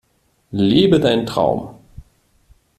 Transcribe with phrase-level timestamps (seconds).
[0.49, 1.75] Lebe deinen Traum!